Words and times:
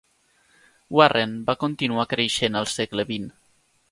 Warren 0.99 1.35
va 1.51 1.55
continuar 1.65 2.07
creixent 2.15 2.59
al 2.61 2.67
segle 2.77 3.09
XX. 3.13 3.31